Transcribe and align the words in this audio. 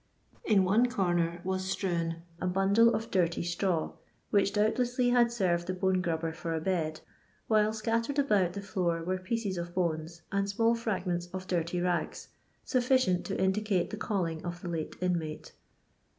In 0.45 0.63
one 0.63 0.87
comer 0.87 1.41
was 1.43 1.63
strewn 1.69 2.23
a 2.39 2.47
bundle 2.47 2.95
of 2.95 3.11
dirty 3.11 3.43
straw, 3.43 3.91
which 4.31 4.51
doubtlessly 4.53 5.09
had 5.09 5.31
served 5.31 5.67
the 5.67 5.75
bone 5.75 6.01
grubber 6.01 6.33
for 6.33 6.55
a 6.55 6.59
bed, 6.59 7.01
while 7.47 7.71
scattered 7.71 8.17
about 8.17 8.53
the 8.53 8.63
floor 8.63 9.03
were 9.03 9.19
pieces 9.19 9.57
of 9.59 9.75
bones, 9.75 10.23
and 10.31 10.49
small 10.49 10.73
fragments 10.73 11.27
of 11.27 11.45
dirty 11.45 11.79
rags, 11.79 12.29
sufiicicnt 12.65 13.25
to 13.25 13.39
indicate 13.39 13.91
the 13.91 13.95
calling 13.97 14.43
of 14.43 14.63
the 14.63 14.69
late 14.69 14.95
inmate. 15.01 15.51